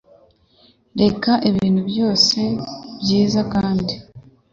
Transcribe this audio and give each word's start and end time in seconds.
Reka 1.01 1.31
ibintu 1.49 1.81
byose 1.89 2.39
byiza 3.01 3.39
kandi 3.53 3.93